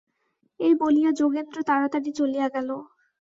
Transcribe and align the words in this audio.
এই 0.59 0.73
বলিয়া 0.81 1.11
যোগেন্দ্র 1.11 1.57
তাড়াতাড়ি 1.63 2.11
চলিয়া 2.19 2.47
গেল। 2.55 2.69